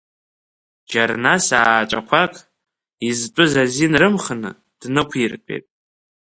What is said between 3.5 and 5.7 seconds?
азин рымхны, днықәиртәеит.